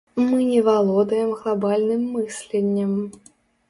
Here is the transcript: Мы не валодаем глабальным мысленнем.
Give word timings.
Мы 0.27 0.45
не 0.51 0.61
валодаем 0.67 1.29
глабальным 1.35 2.01
мысленнем. 2.13 2.91